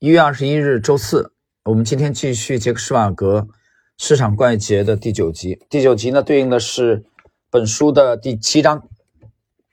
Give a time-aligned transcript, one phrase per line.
[0.00, 1.32] 一月二十一日，周四，
[1.64, 3.48] 我们今天继续杰克施瓦格
[3.96, 5.60] 市场怪杰的第九集。
[5.68, 7.04] 第九集呢，对应的是
[7.50, 8.88] 本书的第七章，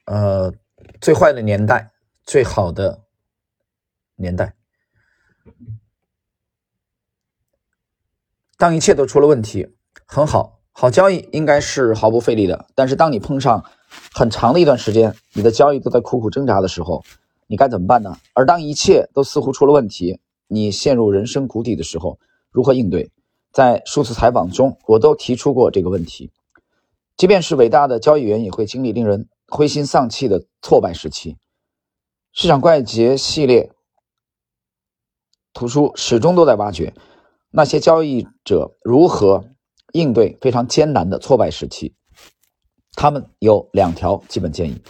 [0.06, 0.52] 呃，
[1.00, 1.92] 最坏的年代，
[2.24, 3.04] 最好的
[4.16, 4.56] 年代。
[8.58, 12.66] 当一切都出了问题，很好，好交易应该是毫不费力的。
[12.74, 13.64] 但是当你碰上
[14.12, 17.04] 很长的一段时间，你的交易都在苦苦挣扎的时候。
[17.46, 18.16] 你该怎么办呢？
[18.34, 22.18] 而当一切都似乎出了问题，你陷入人生谷底的时候，
[22.50, 23.10] 如何应对？
[23.52, 26.30] 在数次采访中，我都提出过这个问题。
[27.16, 31.36] 即便是伟大的交易员，也会经历令人灰心丧气的挫败时期。
[32.32, 33.72] 市场怪杰系列
[35.54, 36.92] 图书始终都在挖掘
[37.50, 39.48] 那些交易者如何
[39.92, 41.94] 应对非常艰难的挫败时期。
[42.92, 44.82] 他们有两条基本建议：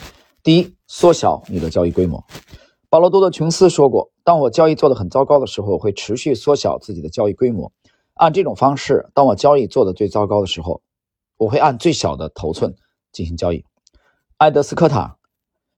[0.43, 2.25] 第一，缩小你的交易规模。
[2.89, 7.71] 保罗·多德琼斯说过：“当我交易做得很糟糕的时候，我会持续缩小自己的交易规模。
[8.15, 10.81] 按这种方式，当我交易做得最糟糕的时候，
[11.37, 12.75] 我会按最小的头寸
[13.13, 13.65] 进行交易。”
[14.39, 15.17] 埃德斯科塔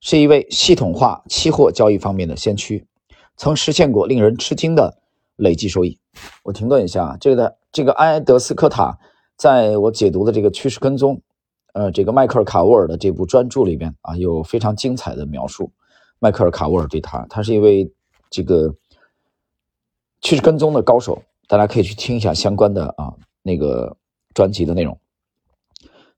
[0.01, 2.87] 是一位系统化期货交易方面的先驱，
[3.37, 4.99] 曾实现过令人吃惊的
[5.37, 5.99] 累计收益。
[6.45, 8.99] 我停顿一下，这个的这个埃德斯科塔，
[9.37, 11.23] 在我解读的这个趋势跟踪。
[11.79, 15.71] 呃，这个迈克尔·卡沃尔的这部专著里边啊，有非常精彩的描述。
[16.19, 17.89] 迈克尔·卡沃尔对他，他是一位
[18.29, 18.75] 这个
[20.21, 23.97] 趋势跟踪的高手，大家可以去听一下相关的啊那个
[24.35, 24.99] 专辑的内容。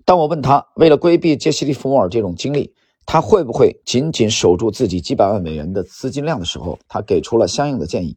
[0.06, 2.72] 当我问他，为了规避杰西·利弗莫尔这种经历，
[3.04, 8.16] 他会不会仅仅守住自己几百万美元的资金量的时候，他给出了相应的建议。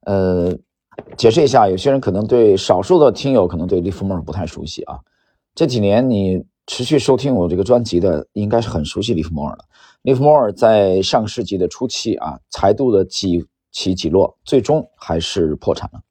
[0.00, 0.58] 呃，
[1.16, 4.98] 解释一下，有些人可能对少数的听友可能对利弗莫尔不太熟悉啊。
[5.56, 9.64] 这几年你持续收听我这个专辑的，应该是很熟悉利弗莫尔了。
[10.02, 16.02] 利弗莫尔在上世纪的初期啊，财度的几起几落，最终还是破产了。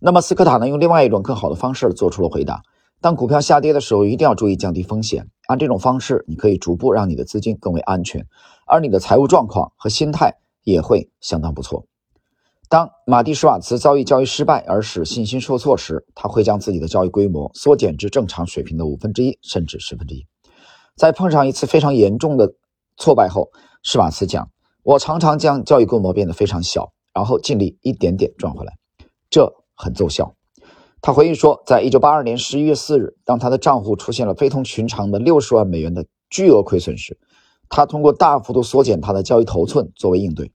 [0.00, 2.62] 那么斯科塔呢，用另外一种更好的方式做出了回答：
[3.00, 5.28] 当股票下跌的时候，一定要注意降低风险。
[5.46, 8.26] 按这种方式，你可以逐步让你的资金更为安全，
[8.66, 10.34] 而你的财务状况和心态
[10.64, 11.86] 也会相当不错。
[12.70, 20.24] 当马蒂·施瓦茨遭遇交易失败而使信心受挫时，他会将自己的交易规模缩减至正常水平的五分之一甚至十分之一。
[20.94, 22.54] 在碰上一次非常严重的
[22.96, 23.50] 挫败后，
[23.82, 24.48] 施瓦茨讲
[24.84, 28.72] ：“我常常将交易规模变得非常小，然后尽力一点点赚回来，
[29.28, 30.36] 这很奏效。”
[31.02, 37.18] 他回忆说，在一九八二年十一月四日，当他的账户出现了非同寻常的六十万美元的巨额亏损时，
[37.68, 40.52] 他通过大幅度缩减他的交易头寸作为应对。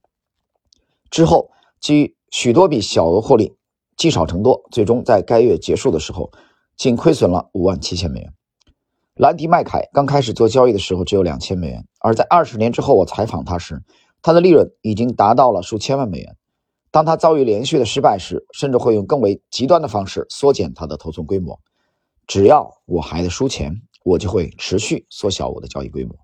[1.11, 1.49] 之后。
[1.85, 3.53] 基于许多笔小额获利，
[3.95, 6.31] 积少成多，最终在该月结束的时候，
[6.75, 8.33] 仅亏损了五万七千美元。
[9.13, 13.83] 兰迪·麦凯刚开始做交易的时候只有两千美元，而在二十年之后，我采访他时，
[14.23, 16.35] 他的利润已经达到了数千万美元。
[16.89, 21.59] 当他遭遇连续的失败时，甚至会用更为极端的方式缩减他的头寸规模。
[22.25, 26.15] 只要我还在输钱，我就会持续缩小我的交易规模。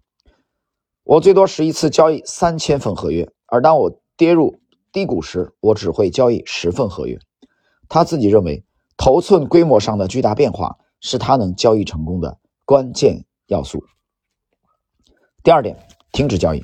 [1.04, 4.60] 我最多是一次交易三千份合约，而当我跌入。
[4.92, 7.18] 低谷时，我只会交易十份合约。
[7.88, 8.64] 他自己认为，
[8.98, 13.84] 头寸规模上的巨大变化是他能交易成功的关键要素。
[15.44, 15.78] 第二点，
[16.12, 16.64] 停止交易。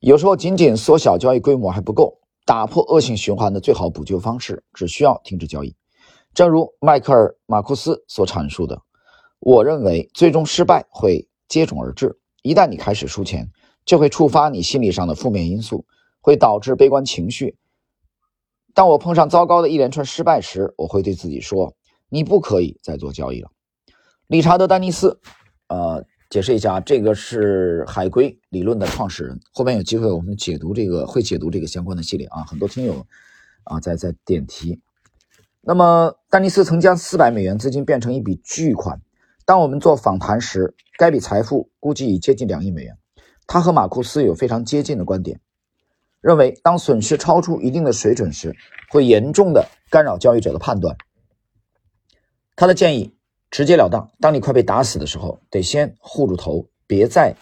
[0.00, 2.18] 有时候，仅仅缩小交易规模还不够。
[2.44, 5.74] 打破恶性循环的最好补救方式，只需要停止交易。
[6.32, 8.80] 正如迈克尔·马库斯所阐述的，
[9.40, 12.20] 我认为最终失败会接踵而至。
[12.42, 13.50] 一旦你开始输钱，
[13.84, 15.84] 就会触发你心理上的负面因素。
[16.26, 17.56] 会导致悲观情绪。
[18.74, 21.72] 当我碰上糟糕的一连串失败时，我会对自己说
[22.10, 23.48] ：“你不可以再做交易了。”
[24.26, 25.20] 理查德·丹尼斯，
[25.68, 29.38] 呃，解释一下，这个是海龟理论的创始人。
[29.52, 32.42] 后面有机会我们解读这个，会解读这个相关的系列啊。
[32.42, 33.06] 很多听友
[33.62, 34.80] 啊在在点题。
[35.60, 39.00] 那么，丹尼斯曾将四百美元资金变成一笔巨款。
[39.44, 42.98] 当我们做访谈时，该笔财富估计已接近两亿美元。
[43.46, 45.40] 他和马库斯有非常接近的观点。
[46.26, 48.52] 认为，当损失超出一定的水准时，
[48.90, 50.96] 会严重的干扰交易者的判断。
[52.56, 53.14] 他的建议
[53.48, 57.36] 直截了当：当你快被打死的时候，得先护住头，别再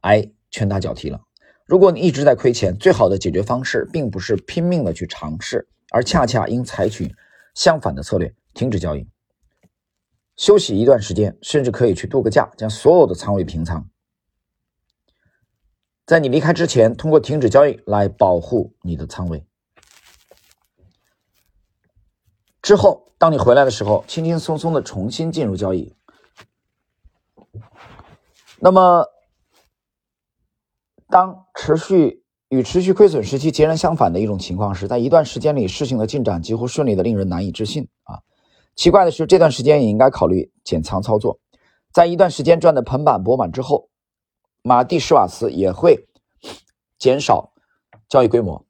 [0.00, 1.20] 挨拳打脚踢了。
[1.66, 7.14] 如果你一直在亏钱，最好的解决方式并不是拼命的去尝试，而恰恰应采取
[7.54, 9.06] 相反的策略：停止交易，
[10.36, 13.86] 休息一段时间，甚至可以去度个假，将所有的仓位平仓。
[16.10, 19.46] 在你离开之前，通过停止交易来保护你的仓位。
[22.60, 25.94] 之后，当你回来的时候，轻轻松松的重新进入交易。
[28.58, 29.06] 那么，
[31.06, 38.18] 当持续与持续亏损时期截然相反的一种情况是，在一段时间里，事情的进展几乎顺利的令人难以置信啊！
[38.74, 41.38] 奇怪的是，这段时间也应该考虑减仓操作。
[41.92, 43.88] 在一段时间赚得盆满钵满之后，
[44.62, 46.06] 马蒂施瓦茨也会
[46.98, 47.52] 减少
[48.08, 48.64] 交易规模，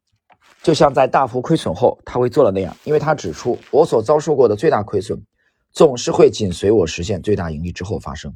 [0.63, 5.21] 就像在大幅亏损后他会做的那样，因为他指出，我所遭受过的最大亏损，
[5.73, 8.35] 总是会紧随我实现最大盈利之后发生。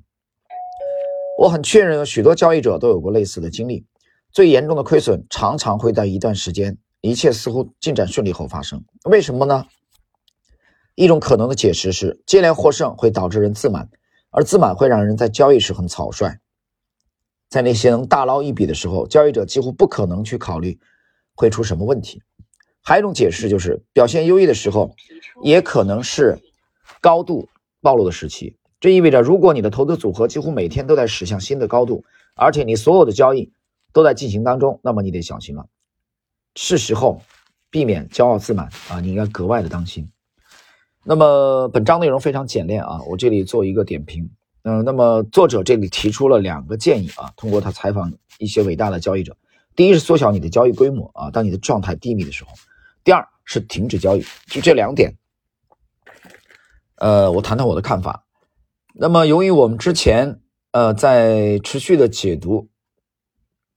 [1.39, 3.87] 我很确认，有许多交易者都有过类似的经历。
[4.33, 8.85] 最严重的亏损常常会在一段时间，一切似乎进展顺利后发生。
[9.05, 9.67] 为什么呢？
[10.97, 13.89] 一种可能的解释是，接连获胜会导致人自满，
[14.31, 16.41] 而自满会让人在交易时很草率。
[17.49, 20.79] 在那些能大捞一笔的时候，交易者几乎不可能去考虑
[21.35, 22.23] 会出什么问题。
[22.82, 24.94] 还有一种解释就是，表现优异的时候，
[25.43, 26.38] 也可能是
[27.00, 27.49] 高度
[27.81, 28.56] 暴露的时期。
[28.81, 32.05] 这意味着，如果你的投资组合几乎每天都在驶向新的高度，
[32.35, 33.50] 而且你所有的交易，
[33.93, 35.67] 都在进行当中，那么你得小心了，
[36.56, 37.23] 是时候
[37.70, 39.00] 避免骄傲自满啊！
[39.00, 40.11] 你应该格外的当心。
[41.05, 44.29] 那么本章内容非常简练啊，我这里做一个点评。
[44.64, 49.37] 嗯，那么作者这里提出了两个建议啊，通过他采访一些伟大的交易者，
[49.76, 52.50] 第一是缩小你的交易规模啊，当你的状态低迷的时候；
[53.05, 54.25] 第二是停止交易。
[54.46, 55.14] 就这两点，
[56.96, 58.25] 呃，我谈谈我的看法。
[58.94, 60.40] 那么由于我们之前
[60.72, 62.69] 呃在持续的解读。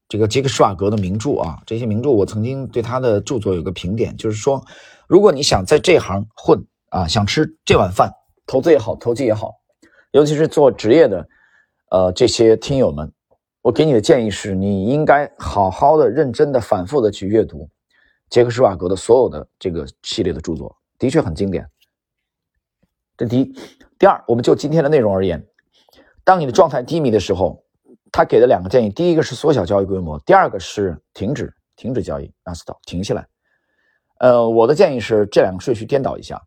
[0.10, 4.66] 这个杰克施瓦格的名著啊，这些名著我曾经对他的著作有个评点，就是说，
[5.06, 8.10] 如果你想在这行混啊，想吃这碗饭，
[8.46, 9.56] 投资也好，投机也好，
[10.12, 11.28] 尤其是做职业的，
[11.92, 13.12] 呃，这些听友们，
[13.62, 17.70] 我给你的建议是，你应该好好的、认真的、反复的去阅读
[18.30, 21.70] 杰克施瓦格的所有的这个系列的著作，的确很经典。
[23.16, 23.54] 这第一，
[23.98, 25.46] 第二，我们就今天的内容而言，
[26.24, 27.64] 当你的状态低迷的时候。
[28.10, 33.28] 他给的两个建议，第一个是缩小交易规模，第二个是停止停止交易，让 stop 停下来。
[34.20, 36.42] 呃，我的建议是这两个顺序颠倒一下。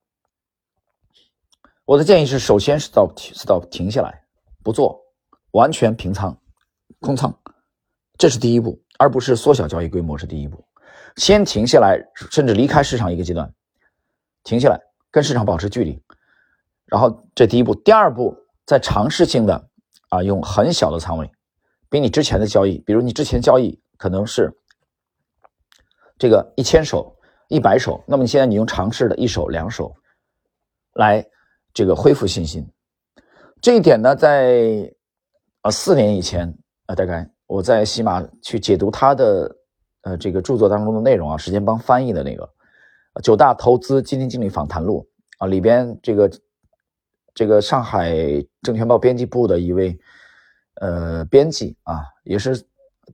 [1.90, 4.22] 我的建议是，首先 stop stop 停下来，
[4.62, 4.96] 不做，
[5.50, 6.38] 完全平仓，
[7.00, 7.36] 空仓，
[8.16, 10.64] 这是第一步，而不是缩小交易规模是第一步。
[11.16, 12.00] 先停下来，
[12.30, 13.52] 甚至离开市场一个阶段，
[14.44, 16.00] 停下来，跟市场保持距离，
[16.86, 19.68] 然后这第一步，第二步，再尝试性的
[20.10, 21.28] 啊，用很小的仓位。
[21.88, 24.56] 比你之前的交易，比如你之前交易可能是
[26.16, 27.16] 这个一千手、
[27.48, 29.92] 一百手，那么你现在你用尝试的一手、两手
[30.92, 31.26] 来
[31.72, 32.66] 这个恢复信心。
[33.60, 34.92] 这一点呢，在
[35.62, 36.52] 啊四年以前
[36.86, 39.56] 啊，大概我在喜马去解读他的
[40.02, 42.44] 呃这个著作当中的内容啊，时间帮翻译的那个
[43.22, 45.08] 《九大投资基金经理访谈录》
[45.44, 46.30] 啊里边，这个
[47.34, 48.14] 这个上海
[48.62, 49.98] 证券报编辑部的一位。
[50.76, 52.58] 呃，编辑啊，也是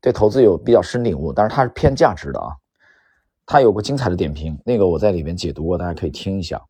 [0.01, 2.55] 对投资有比较深领悟，但是他是偏价值的啊。
[3.45, 6.63] 他有个精彩的点评，那个我在里面解读过，大家可以听一下。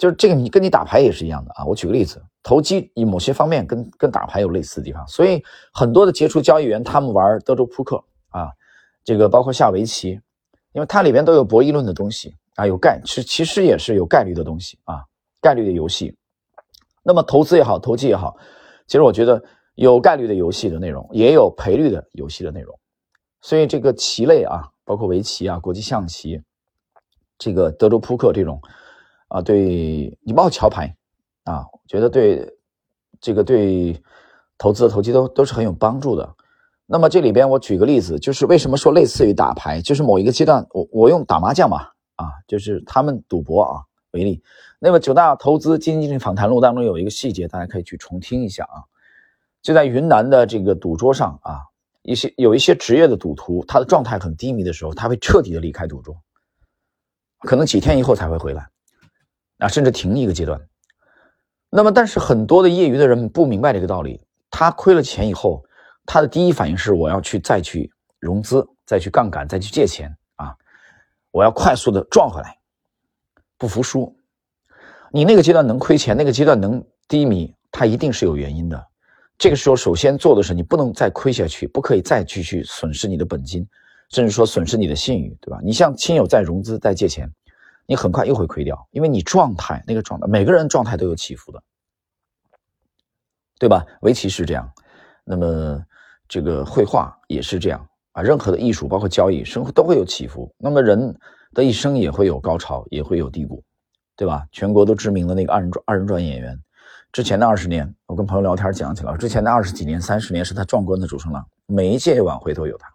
[0.00, 1.64] 就是这个，你跟你打牌也是一样的啊。
[1.66, 5.44] 我举个例子，投机以某些方面跟跟打牌有类似的地方，所以
[5.74, 8.48] 很多的杰出交易员他们玩德州扑克啊，
[9.04, 10.18] 这个包括下围棋，
[10.72, 15.04] 因为它里边都有博弈论的东西啊，有概是其实也是有概率的东西啊，
[15.42, 16.16] 概率的游戏。
[17.02, 18.34] 那么投资也好，投机也好，
[18.86, 19.42] 其实我觉得。
[19.76, 22.78] 有概率的游戏的内容，也有赔率的游戏的内容，
[23.40, 26.38] 所以这个棋类啊，包括围棋啊、国际象棋、
[27.38, 28.60] 这个德州扑克这种
[29.30, 30.94] 啊，对你包括桥牌
[31.44, 32.46] 啊，觉得对
[33.20, 34.00] 这个对
[34.58, 36.34] 投资的投机都都是很有帮助的。
[36.84, 44.42] 那么这里边我举个例子，就是为什么说类似于打牌，就是某一个阶段，我我用打麻将嘛啊，就是他们赌博啊为例。
[44.80, 48.82] 那么九大投资基金经理访谈录当中有一个细节，大家可以去重听一下啊。
[49.62, 51.60] 就在云南的这个赌桌上啊，
[52.02, 56.16] 一些有一些职业的赌徒，他的状态很低迷的时候，他会彻底的离开赌桌，
[57.40, 58.68] 可能几天以后才会回来，
[59.60, 60.60] 啊，甚至停一个阶段。
[61.70, 65.64] 那么，但是很多的业余的人不明白这个道理，他亏了钱以后，
[66.04, 67.88] 他的第一反应是我要去再去
[68.18, 70.52] 融资，再去杠杆，再去借钱啊，
[71.30, 72.58] 我要快速的赚回来，
[73.56, 74.12] 不服输。
[75.12, 78.86] 你那个阶段能亏钱，那个阶段能低迷，它一定是有原因的。
[79.38, 83.66] 这个时候，首先做的是你不能再亏下去，不可以再继续损失你的本金，
[84.10, 85.58] 甚至说损失你的信誉，对吧？
[85.62, 87.32] 你向亲友再融资再借钱，
[87.90, 91.60] 你很快又会亏掉，因为你状态那个状态，每个人状态都有起伏的，
[93.58, 93.84] 对吧？
[94.02, 94.72] 围棋是这样，
[95.24, 95.84] 那么
[96.28, 100.54] 这个绘画也是这样啊，任何的艺术，包括交易，生活都会有起伏。
[100.56, 101.12] 那么人
[101.52, 103.60] 的一生也会有高潮，也会有低谷，
[104.14, 104.46] 对吧？
[104.52, 106.56] 全国都知名的那个二人转二人转演员。
[107.10, 112.88] 之前的二十年，我跟朋友聊天讲起来，之前的二十几年、三十年是他壮观的主升浪，每一届晚会都有他。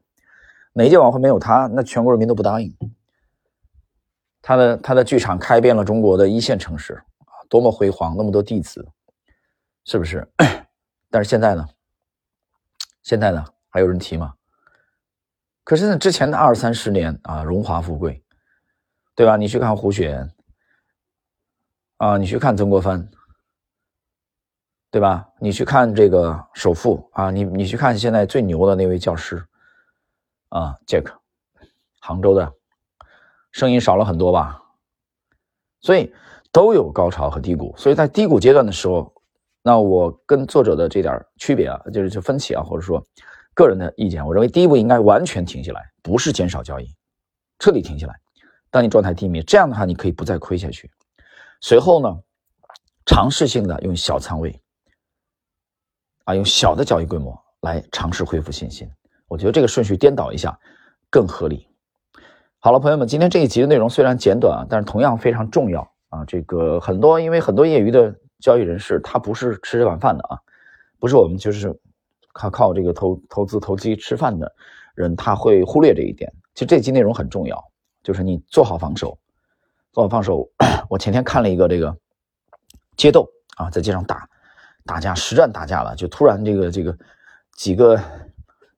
[0.72, 2.74] 哪届晚会没有他，那全国人民都不答应。
[4.48, 8.88] 他的他的剧场开遍了中国的一线城市啊，多么辉煌，那么多弟子，
[9.86, 10.32] 是不是？
[11.10, 11.68] 但是现在呢？
[13.02, 13.44] 现在呢？
[13.70, 14.36] 还有人提吗？
[15.64, 18.24] 可是呢，之前的二三十年啊，荣华富贵，
[19.16, 19.36] 对吧？
[19.36, 20.32] 你去看胡雪岩
[21.98, 23.10] 啊，你去看曾国藩，
[24.92, 25.28] 对吧？
[25.40, 29.44] 你去看这个首富啊，你你去看现在最牛的那位教师
[30.50, 31.12] 啊，Jack，
[32.00, 32.54] 杭州的，
[33.56, 34.62] 声音少了很多吧？
[35.80, 36.14] 所以
[36.52, 37.74] 都有高潮和低谷。
[37.78, 39.14] 所以在低谷阶段的时候，
[39.64, 43.02] 那我跟作者的这点区别啊，就是就分歧啊，或者说。
[43.54, 46.94] 个人的意见，我认为第一步应该完全停下来，不是减少交易，
[47.58, 48.14] 彻底停下来。
[48.70, 50.92] 当你状态低迷，这样的话你可以不再亏下去。
[51.62, 52.14] 随后呢，
[53.06, 54.62] 尝试性的用小仓位，
[56.26, 58.92] 啊，用小的交易规模来尝试恢复信心。
[59.30, 60.60] 我觉得这个顺序颠倒一下
[61.10, 61.70] 更合理。
[62.66, 66.26] 好了，朋友们，今天这一集的内容虽然简短啊，但是同样非常重要啊。
[66.26, 70.40] 这个很多因为很多业余的交易人士，他不是吃这碗饭的啊，
[70.98, 71.80] 不是我们就是。
[72.34, 74.52] 靠靠这个投投资投机吃饭的
[74.96, 76.34] 人，他会忽略这一点。
[76.56, 77.64] 其实这集内容很重要，
[78.02, 79.16] 就是你做好防守，
[79.92, 80.50] 做好防守。
[80.90, 81.96] 我前天看了一个这个
[82.98, 84.28] 街斗啊，在街上打
[84.88, 86.98] 打架，实战打架了，就突然这个这个
[87.56, 88.02] 几个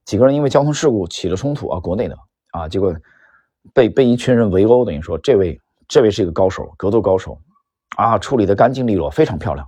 [0.04, 2.18] 几个人因为交通事故起了冲突啊，国内的
[2.52, 2.94] 啊，结果
[3.74, 7.40] 被被一群人围殴，等于说这位这位是一个高手，格斗高手
[7.96, 9.68] 啊，处理的干净利落，非常漂亮，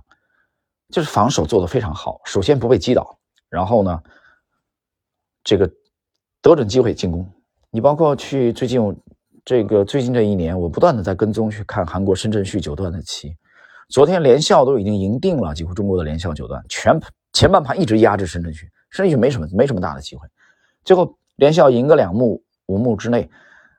[0.88, 2.20] 就是防守做的非常好。
[2.24, 3.18] 首先不被击倒。
[3.48, 4.00] 然后呢，
[5.42, 5.68] 这个
[6.40, 7.28] 得准机会进攻。
[7.70, 8.80] 你包括去最近
[9.44, 13.36] 这个最近这一年，我不断的在跟踪去看韩国深圳旭九段的棋。
[13.88, 16.96] 昨天连笑都已经赢定了，几乎中国的连笑九段，全
[17.32, 20.28] 前半盘一直压制深圳旭，深圳旭没什么没什么大的机会。
[20.84, 23.28] 最后连笑赢个两目五目之内，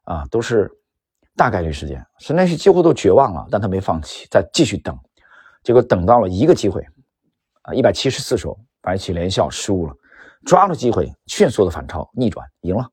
[0.03, 0.69] 啊，都是
[1.35, 2.05] 大概率事件。
[2.19, 4.97] 深圳旭几乎都绝望了，但他没放弃，再继续等，
[5.63, 6.85] 结果等到了一个机会，
[7.63, 8.59] 啊，一百七十四手。
[8.83, 9.95] 白棋连笑失误了，
[10.43, 12.83] 抓住机会迅速的反超逆转赢了。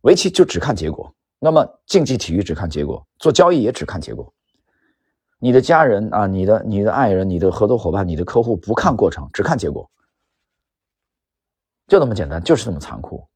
[0.00, 4.32] 围棋就只看结果，那么竞技体育只看结果，做交易也只看结果。
[5.38, 9.90] 你的家人啊，你的你的爱人，你的合作伙伴，你的客户不看过程，只看结果，
[11.86, 13.28] 就那么简单，就是这么残酷。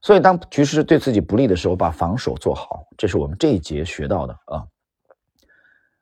[0.00, 4.66] 所以当局势对自己不利的时候，把防守做好，这是我们这一节学到的啊，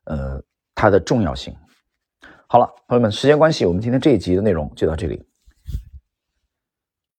[0.04, 0.42] 呃，
[0.74, 1.56] 它的重要性。
[2.46, 5.25] 好了，朋友们，时间关系，我们今天这一集的内容就到这里。